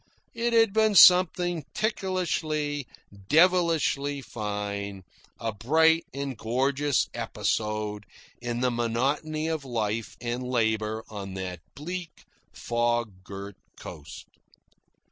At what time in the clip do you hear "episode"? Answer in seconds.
7.13-8.07